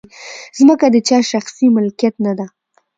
[0.67, 2.45] مځکه د چا د شخصي ملکیت نه ده.